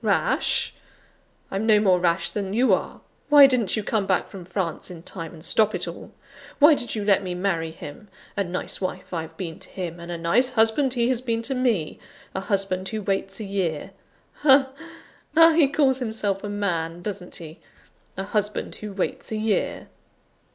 [0.03, 0.73] Rash?
[1.51, 3.01] I'm no more rash than you are!
[3.29, 6.11] Why didn't you come back from France in time, and stop it all?
[6.57, 8.07] Why did you let me marry him?
[8.35, 11.53] A nice wife I've been to him, and a nice husband he has been to
[11.53, 11.99] me
[12.33, 13.91] a husband who waits a year!
[14.37, 14.71] Ha!
[15.35, 15.51] ha!
[15.51, 17.59] he calls himself a man, doesn't he?
[18.17, 19.87] A husband who waits a year!"